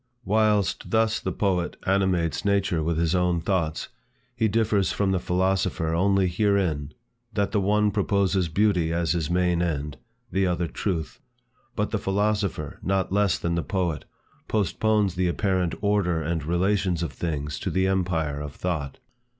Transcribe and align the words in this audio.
Whilst 0.25 0.89
thus 0.89 1.19
the 1.19 1.31
poet 1.31 1.75
animates 1.85 2.43
nature 2.43 2.81
with 2.81 2.97
his 2.97 3.13
own 3.13 3.39
thoughts, 3.39 3.89
he 4.35 4.47
differs 4.47 4.91
from 4.91 5.11
the 5.11 5.19
philosopher 5.19 5.93
only 5.93 6.27
herein, 6.27 6.93
that 7.33 7.51
the 7.51 7.61
one 7.61 7.91
proposes 7.91 8.49
Beauty 8.49 8.91
as 8.91 9.11
his 9.11 9.29
main 9.29 9.61
end; 9.61 9.99
the 10.31 10.47
other 10.47 10.65
Truth. 10.65 11.19
But 11.75 11.91
the 11.91 11.99
philosopher, 11.99 12.79
not 12.81 13.11
less 13.13 13.37
than 13.37 13.53
the 13.53 13.61
poet, 13.61 14.05
postpones 14.47 15.13
the 15.13 15.27
apparent 15.27 15.75
order 15.81 16.19
and 16.19 16.43
relations 16.43 17.03
of 17.03 17.13
things 17.13 17.59
to 17.59 17.69
the 17.69 17.85
empire 17.85 18.41
of 18.41 18.55
thought. 18.55 18.97